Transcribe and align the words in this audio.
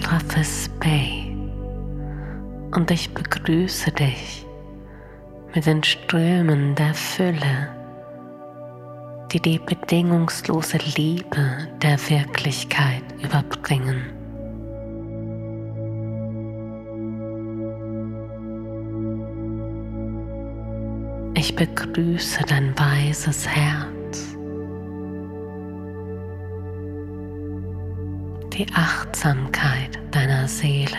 Seraphis 0.00 0.68
Bay 0.80 1.36
und 2.74 2.90
ich 2.90 3.12
begrüße 3.12 3.92
dich 3.92 4.46
mit 5.54 5.66
den 5.66 5.82
Strömen 5.82 6.74
der 6.74 6.94
Fülle, 6.94 7.68
die 9.30 9.40
die 9.40 9.58
bedingungslose 9.58 10.78
Liebe 10.96 11.68
der 11.82 11.98
Wirklichkeit 12.08 13.02
überbringen. 13.22 14.12
Ich 21.34 21.54
begrüße 21.54 22.42
dein 22.48 22.78
weises 22.78 23.46
Herz 23.46 23.99
die 28.60 28.66
Achtsamkeit 28.74 29.98
deiner 30.10 30.46
Seele. 30.46 30.98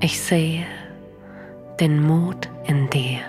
Ich 0.00 0.20
sehe 0.20 0.66
den 1.78 2.02
Mut 2.02 2.48
in 2.66 2.90
dir. 2.90 3.20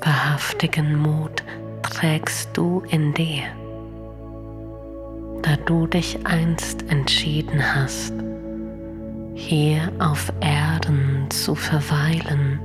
Wahrhaftigen 0.00 0.96
Mut 0.96 1.42
trägst 1.82 2.56
du 2.56 2.84
in 2.88 3.12
dir, 3.14 3.42
da 5.42 5.56
du 5.56 5.88
dich 5.88 6.24
einst 6.24 6.88
entschieden 6.88 7.60
hast, 7.74 8.12
hier 9.34 9.92
auf 9.98 10.32
Erden 10.40 11.28
zu 11.30 11.54
verweilen 11.54 12.60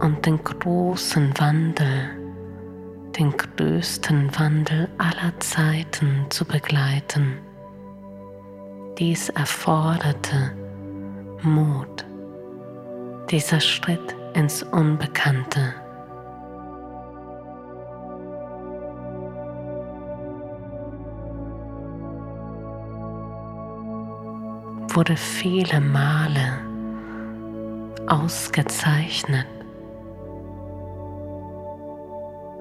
und 0.00 0.26
den 0.26 0.42
großen 0.42 1.32
Wandel, 1.38 2.10
den 3.18 3.32
größten 3.36 4.36
Wandel 4.38 4.88
aller 4.98 5.38
Zeiten 5.40 6.26
zu 6.30 6.44
begleiten. 6.44 7.38
Dies 8.98 9.28
erforderte 9.28 10.52
Mut, 11.42 12.04
dieser 13.30 13.60
Schritt 13.60 14.16
ins 14.34 14.62
Unbekannte. 14.62 15.74
Wurde 24.98 25.14
viele 25.16 25.80
Male 25.80 26.58
ausgezeichnet. 28.08 29.46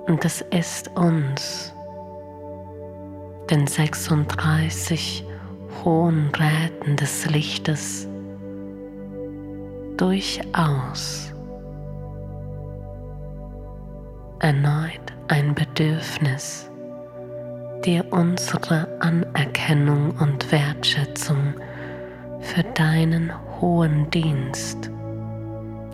Und 0.05 0.23
es 0.23 0.41
ist 0.51 0.95
uns, 0.95 1.73
den 3.49 3.65
36 3.65 5.25
hohen 5.83 6.29
Räten 6.35 6.95
des 6.95 7.25
Lichtes, 7.25 8.07
durchaus 9.97 11.33
erneut 14.37 15.01
ein 15.27 15.55
Bedürfnis, 15.55 16.69
dir 17.83 18.05
unsere 18.11 18.87
Anerkennung 19.01 20.11
und 20.19 20.51
Wertschätzung 20.51 21.55
für 22.39 22.63
deinen 22.63 23.31
hohen 23.59 24.09
Dienst 24.11 24.91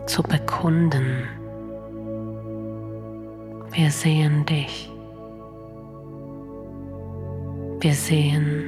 zu 0.06 0.22
bekunden. 0.24 1.28
Wir 3.72 3.90
sehen 3.90 4.46
dich. 4.46 4.92
Wir 7.80 7.94
sehen, 7.94 8.66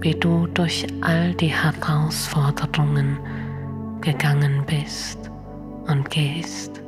wie 0.00 0.14
du 0.14 0.46
durch 0.46 0.86
all 1.00 1.34
die 1.34 1.52
Herausforderungen 1.52 3.18
gegangen 4.00 4.62
bist 4.66 5.30
und 5.88 6.08
gehst. 6.10 6.80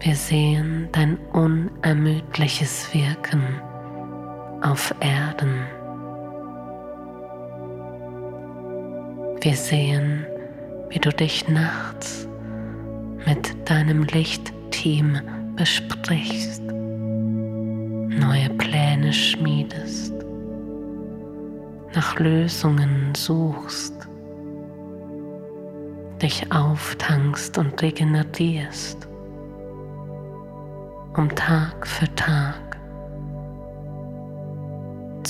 Wir 0.00 0.14
sehen 0.14 0.88
dein 0.92 1.18
unermüdliches 1.32 2.94
Wirken 2.94 3.60
auf 4.62 4.94
Erden. 5.00 5.66
Wir 9.40 9.54
sehen, 9.54 10.26
wie 10.90 10.98
du 10.98 11.10
dich 11.10 11.48
nachts 11.48 12.26
mit 13.26 13.68
deinem 13.68 14.04
Lichtteam 14.04 15.20
besprichst, 15.56 16.62
neue 16.62 18.50
Pläne 18.58 19.12
schmiedest, 19.12 20.14
nach 21.94 22.18
Lösungen 22.18 23.14
suchst, 23.14 23.94
dich 26.20 26.50
auftankst 26.52 27.58
und 27.58 27.80
regenerierst, 27.82 29.06
um 31.16 31.28
Tag 31.34 31.86
für 31.86 32.12
Tag 32.14 32.65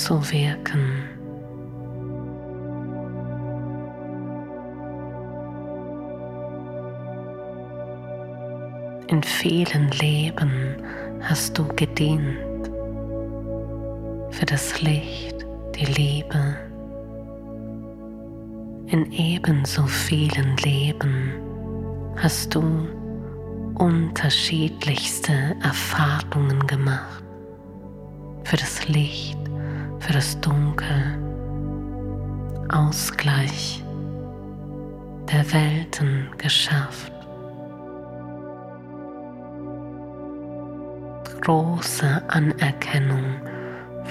zu 0.07 0.23
wirken. 0.31 1.03
In 9.09 9.21
vielen 9.25 9.91
Leben 9.91 10.77
hast 11.23 11.59
du 11.59 11.67
gedient 11.75 12.71
für 14.31 14.47
das 14.47 14.81
Licht, 14.81 15.45
die 15.75 15.87
Liebe. 15.87 16.55
In 18.87 19.11
ebenso 19.11 19.83
vielen 19.87 20.57
Leben 20.59 21.33
hast 22.17 22.55
du 22.55 22.63
unterschiedlichste 23.75 25.57
Erfahrungen 25.65 26.65
gemacht 26.69 27.25
für 28.45 28.57
das 28.57 28.87
Licht, 28.87 29.46
für 29.99 30.13
das 30.13 30.41
Dunkel, 30.41 31.19
Ausgleich 32.69 33.83
der 35.31 35.53
Welten 35.53 36.29
geschafft. 36.39 37.13
Große 41.41 42.23
Anerkennung 42.29 43.41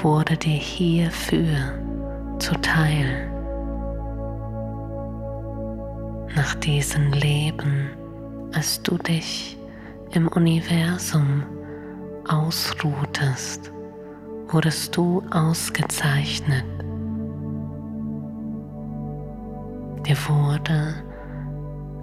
wurde 0.02 0.38
dir 0.38 0.58
hierfür 0.58 1.58
zuteil. 2.40 3.30
Nach 6.36 6.56
diesem 6.56 7.12
Leben, 7.12 7.90
als 8.54 8.82
du 8.82 8.98
dich 8.98 9.58
im 10.12 10.28
Universum 10.30 11.44
ausruhtest, 12.28 13.72
wurdest 14.56 14.96
du 14.96 15.22
ausgezeichnet 15.32 16.64
Dir 20.08 20.18
wurde 20.30 20.94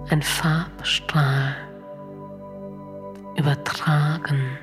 ein 0.09 0.21
Farbstrahl 0.21 1.55
übertragen, 3.37 4.57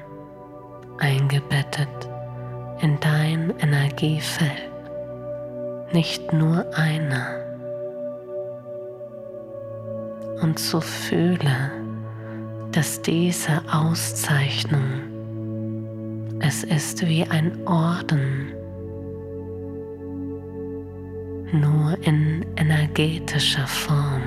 eingebettet 0.99 1.89
in 2.81 3.01
dein 3.01 3.55
Energiefeld, 3.59 4.71
nicht 5.91 6.35
nur 6.35 6.67
einer. 6.77 7.27
Und 10.43 10.59
so 10.59 10.83
fühle, 10.83 11.73
dass 12.73 13.01
diese 13.01 13.63
Auszeichnung, 13.73 15.10
es 16.51 16.65
ist 16.65 17.07
wie 17.07 17.25
ein 17.31 17.65
Orden, 17.65 18.53
nur 21.53 21.97
in 22.03 22.45
energetischer 22.57 23.69
Form, 23.69 24.23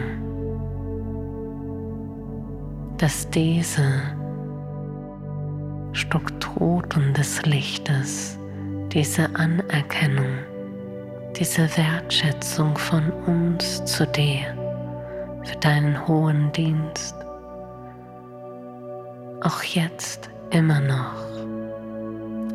dass 2.97 3.29
diese 3.29 4.03
Strukturen 5.91 7.13
des 7.13 7.45
Lichtes, 7.45 8.39
diese 8.93 9.25
Anerkennung, 9.35 10.37
diese 11.37 11.67
Wertschätzung 11.75 12.77
von 12.77 13.11
uns 13.27 13.83
zu 13.83 14.07
dir 14.07 14.45
für 15.43 15.57
deinen 15.57 16.07
hohen 16.07 16.53
Dienst 16.53 17.15
auch 19.41 19.61
jetzt 19.63 20.29
immer 20.51 20.79
noch 20.79 21.32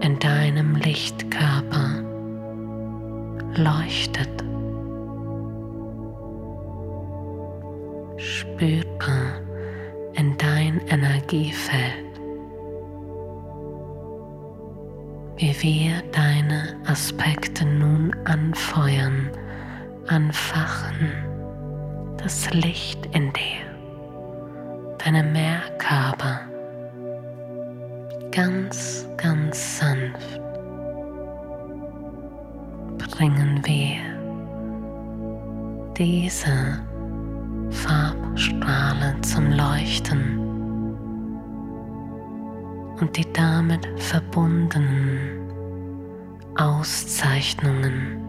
in 0.00 0.18
deinem 0.18 0.76
Lichtkörper 0.76 2.02
leuchtet. 3.56 4.28
Spüre 8.16 9.42
in 10.14 10.36
dein 10.38 10.80
Energiefeld, 10.88 12.20
wie 15.36 15.54
wir 15.62 16.02
deine 16.12 16.76
Aspekte 16.86 17.64
nun 17.64 18.14
anfeuern, 18.24 19.30
anfachen, 20.08 21.12
das 22.16 22.50
Licht 22.52 23.06
in 23.14 23.32
dir, 23.32 24.96
deine 24.98 25.22
Mehrkörper 25.22 26.40
ganz, 28.30 29.08
ganz 29.16 29.78
sanft 29.78 30.40
bringen 33.18 33.60
wir 33.64 33.98
diese 35.96 36.80
Farbstrahle 37.70 39.20
zum 39.22 39.50
Leuchten 39.50 40.38
und 43.00 43.16
die 43.16 43.26
damit 43.32 43.88
verbundenen 43.96 45.50
Auszeichnungen 46.56 48.24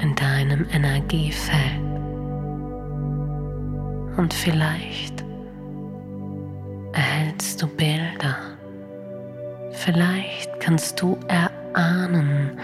in 0.00 0.14
deinem 0.14 0.66
Energiefeld. 0.70 1.82
Und 4.16 4.32
vielleicht 4.32 5.22
erhältst 6.92 7.60
du 7.62 7.66
Bilder 7.66 8.55
Vielleicht 9.76 10.58
kannst 10.58 11.00
du 11.00 11.18
erahnen, 11.28 12.58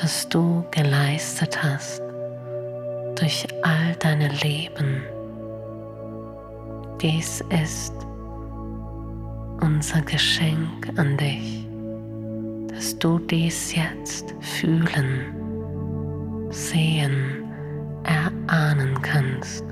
was 0.00 0.28
du 0.28 0.64
geleistet 0.70 1.60
hast 1.62 2.00
durch 3.16 3.46
all 3.62 3.94
deine 3.98 4.28
Leben. 4.28 5.02
Dies 7.02 7.42
ist 7.62 7.92
unser 9.60 10.00
Geschenk 10.02 10.88
an 10.96 11.16
dich, 11.16 11.66
dass 12.68 12.96
du 12.98 13.18
dies 13.18 13.74
jetzt 13.74 14.32
fühlen, 14.40 15.34
sehen, 16.50 17.44
erahnen 18.04 19.02
kannst. 19.02 19.67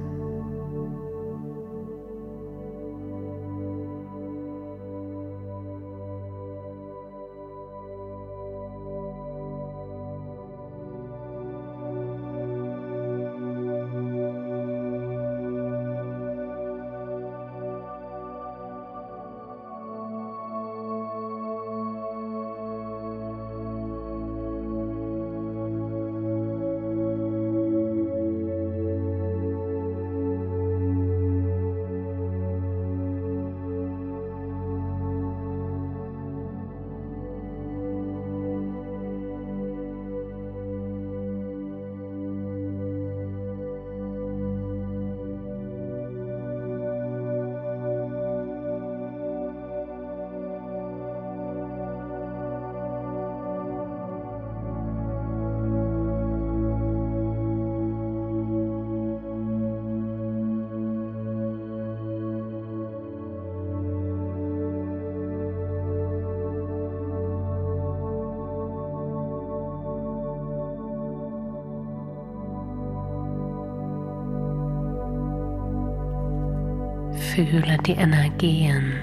Fühle 77.37 77.77
die 77.85 77.93
Energien, 77.93 78.95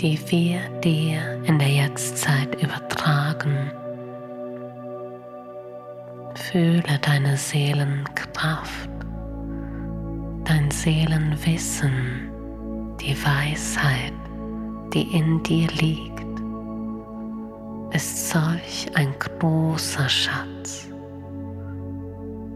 die 0.00 0.18
wir 0.26 0.58
dir 0.80 1.40
in 1.44 1.60
der 1.60 1.68
Jetztzeit 1.68 2.60
übertragen. 2.60 3.70
Fühle 6.34 6.98
deine 7.02 7.36
Seelenkraft, 7.36 8.90
dein 10.42 10.68
Seelenwissen, 10.72 12.32
die 13.00 13.16
Weisheit, 13.24 14.12
die 14.92 15.16
in 15.16 15.40
dir 15.44 15.68
liegt, 15.68 16.40
ist 17.92 18.30
solch 18.30 18.88
ein 18.94 19.14
großer 19.20 20.08
Schatz, 20.08 20.88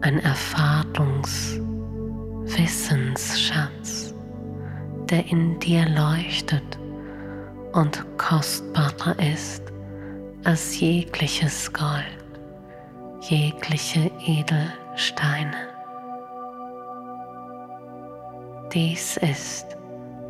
ein 0.01 0.19
Erfahrungs- 0.19 1.61
Wissensschatz, 2.43 4.13
der 5.09 5.25
in 5.27 5.59
dir 5.59 5.87
leuchtet 5.89 6.79
und 7.73 8.03
kostbarer 8.17 9.17
ist 9.19 9.63
als 10.43 10.79
jegliches 10.79 11.71
Gold, 11.71 12.03
jegliche 13.21 14.11
Edelsteine. 14.25 15.69
Dies 18.73 19.17
ist 19.17 19.77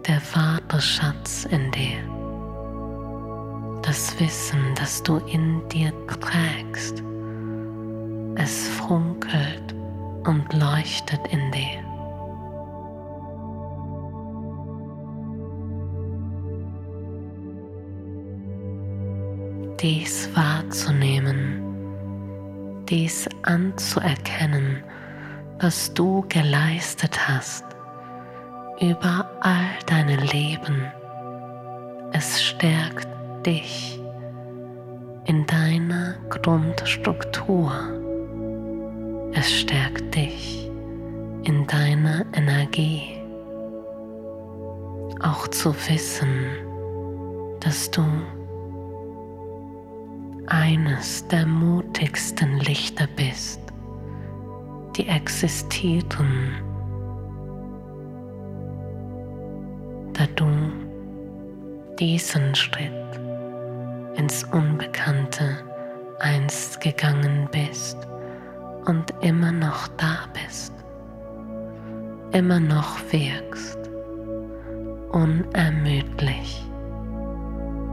der 0.06 0.22
wahre 0.34 0.82
Schatz 0.82 1.46
in 1.46 1.72
dir, 1.72 2.03
das 3.84 4.20
Wissen, 4.20 4.75
das 4.75 5.01
du 5.01 5.18
in 5.27 5.68
dir 5.70 5.94
trägst. 6.08 7.01
Es 8.36 8.68
funkelt 8.68 9.74
und 10.25 10.51
leuchtet 10.53 11.22
in 11.30 11.51
dir. 11.51 11.90
Dies 19.82 20.30
wahrzunehmen, 20.36 21.64
dies 22.88 23.28
anzuerkennen, 23.42 24.84
was 25.60 25.92
du 25.94 26.24
geleistet 26.30 27.28
hast 27.28 27.66
über 28.80 29.28
all 29.40 29.70
deine 29.88 30.18
Leben. 30.18 30.86
Es 32.14 32.44
stärkt 32.44 33.08
dich 33.46 34.00
in 35.26 35.46
deiner 35.48 36.16
Grundstruktur, 36.30 37.72
Es 39.34 39.50
stärkt 39.50 40.14
dich 40.14 40.70
in 41.44 41.66
deiner 41.66 42.26
Energie. 42.34 43.18
Auch 45.22 45.48
zu 45.48 45.74
wissen, 45.88 46.46
dass 47.62 47.90
du 47.90 48.04
eines 50.48 51.27
der 51.27 51.45
mutigsten 51.45 52.57
Lichter 52.60 53.07
bist, 53.15 53.60
die 54.95 55.07
existieren, 55.07 56.55
da 60.13 60.25
du 60.36 60.48
diesen 62.00 62.55
Schritt 62.55 62.91
ins 64.15 64.43
Unbekannte 64.45 65.57
einst 66.19 66.81
gegangen 66.81 67.48
bist 67.51 67.98
und 68.86 69.13
immer 69.21 69.51
noch 69.51 69.88
da 69.98 70.25
bist, 70.33 70.74
immer 72.31 72.60
noch 72.60 73.00
wirkst, 73.12 73.79
unermüdlich. 75.12 76.65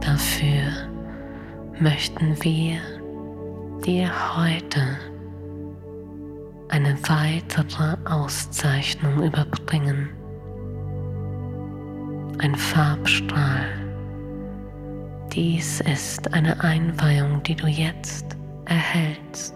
Dafür 0.01 0.89
möchten 1.81 2.35
wir 2.43 2.79
dir 3.85 4.11
heute 4.35 4.81
eine 6.67 6.97
weitere 7.07 7.95
Auszeichnung 8.05 9.23
überbringen. 9.23 10.09
Ein 12.39 12.55
Farbstrahl. 12.55 13.65
Dies 15.31 15.81
ist 15.81 16.33
eine 16.33 16.61
Einweihung, 16.61 17.41
die 17.43 17.55
du 17.55 17.67
jetzt 17.67 18.25
erhältst 18.65 19.55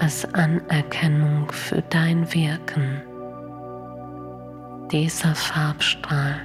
als 0.00 0.24
Anerkennung 0.34 1.50
für 1.50 1.82
dein 1.82 2.32
Wirken. 2.34 3.02
Dieser 4.90 5.34
Farbstrahl 5.34 6.40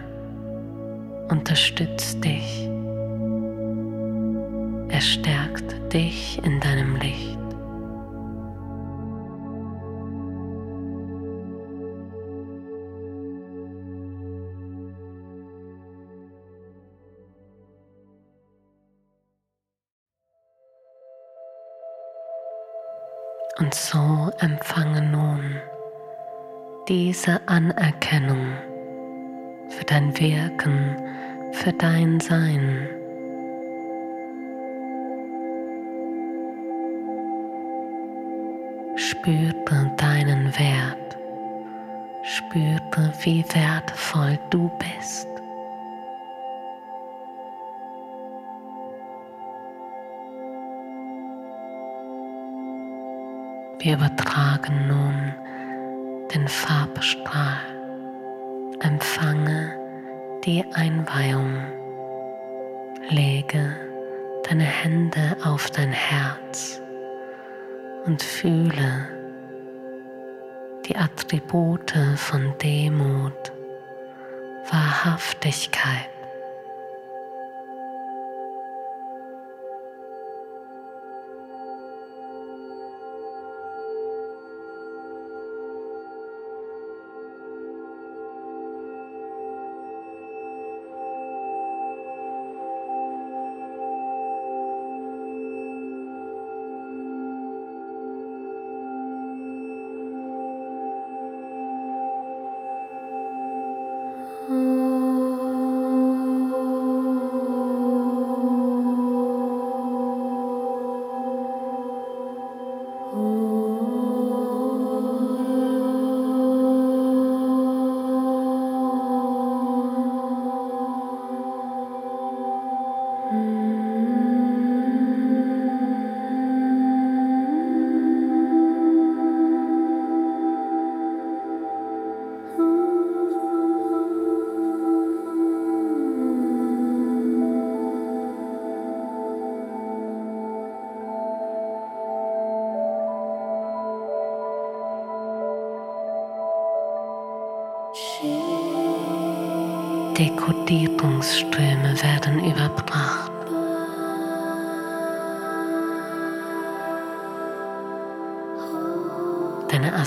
unterstützt 1.30 2.24
dich. 2.24 2.71
Er 5.02 5.06
stärkt 5.06 5.94
dich 5.94 6.40
in 6.44 6.60
deinem 6.60 6.96
Licht. 6.98 7.40
Und 23.58 23.74
so 23.74 24.30
empfange 24.38 25.02
nun 25.02 25.56
diese 26.88 27.42
Anerkennung 27.48 28.54
für 29.70 29.84
dein 29.86 30.16
Wirken, 30.20 30.96
für 31.54 31.74
dein 31.74 32.20
Sein. 32.20 33.01
Spüre 39.22 39.92
deinen 39.98 40.52
Wert, 40.58 41.16
spüre, 42.24 43.14
wie 43.22 43.46
wertvoll 43.54 44.40
du 44.50 44.68
bist. 44.80 45.28
Wir 53.78 53.94
übertragen 53.94 54.88
nun 54.88 55.36
den 56.34 56.48
Farbstrahl. 56.48 57.62
Empfange 58.80 59.72
die 60.44 60.66
Einweihung. 60.74 61.62
Lege 63.10 63.76
deine 64.50 64.64
Hände 64.64 65.38
auf 65.44 65.70
dein 65.70 65.92
Herz 65.92 66.81
und 68.06 68.22
fühle 68.22 69.08
die 70.88 70.96
Attribute 70.96 71.94
von 72.16 72.54
Demut, 72.62 73.52
Wahrhaftigkeit, 74.70 76.10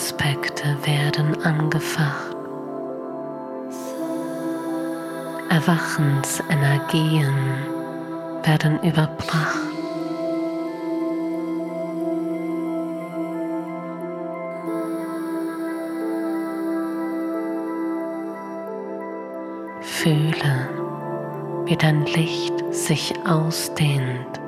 Aspekte 0.05 0.77
werden 0.85 1.43
angefacht. 1.45 2.37
Erwachensenergien 5.49 7.35
werden 8.43 8.83
überbracht. 8.83 9.57
Fühle, 19.81 20.69
wie 21.65 21.77
dein 21.77 22.05
Licht 22.05 22.53
sich 22.75 23.15
ausdehnt, 23.27 24.39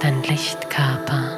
dein 0.00 0.20
Lichtkörper. 0.24 1.37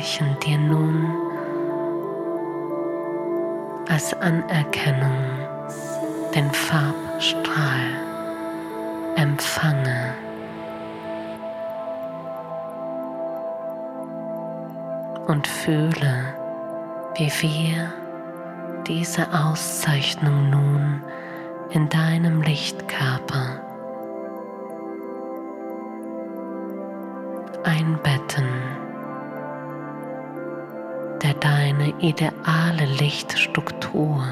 Überreichen 0.00 0.36
dir 0.40 0.58
nun 0.58 1.06
als 3.88 4.14
Anerkennung 4.14 5.12
den 6.34 6.50
Farbstrahl 6.50 7.80
empfange. 9.16 10.14
Und 15.26 15.46
fühle, 15.46 16.34
wie 17.16 17.30
wir 17.40 17.92
diese 18.86 19.26
Auszeichnung 19.32 20.50
nun 20.50 21.02
in 21.70 21.88
deinem 21.88 22.42
Lichtkörper 22.42 23.60
einbetten, 27.64 28.48
deine 31.40 31.92
ideale 31.98 32.84
Lichtstruktur 32.98 34.22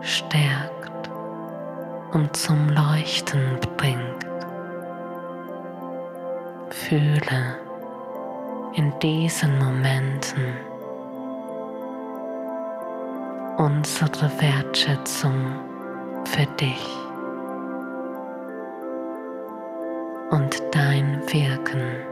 stärkt 0.00 1.10
und 2.12 2.36
zum 2.36 2.68
Leuchten 2.70 3.58
bringt. 3.76 4.26
Fühle 6.70 7.58
in 8.74 8.92
diesen 9.00 9.58
Momenten 9.58 10.56
unsere 13.58 14.30
Wertschätzung 14.40 15.54
für 16.24 16.46
dich 16.56 16.86
und 20.30 20.62
dein 20.72 21.20
Wirken. 21.32 22.11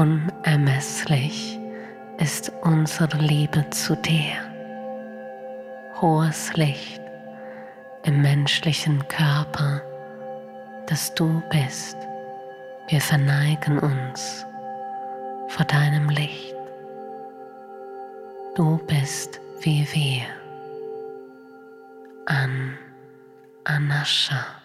Unermesslich 0.00 1.60
ist 2.16 2.50
unsere 2.62 3.18
Liebe 3.18 3.68
zu 3.68 3.94
dir. 3.96 4.32
Hohes 6.00 6.54
Licht 6.54 7.02
im 8.04 8.22
menschlichen 8.22 9.06
Körper, 9.08 9.82
das 10.86 11.14
du 11.16 11.42
bist. 11.50 11.98
Wir 12.88 13.02
verneigen 13.02 13.78
uns 13.78 14.46
vor 15.48 15.66
deinem 15.66 16.08
Licht. 16.08 16.54
Du 18.54 18.78
bist 18.86 19.38
wie 19.60 19.86
wir. 19.92 20.24
An 22.24 22.78
Anascha. 23.64 24.59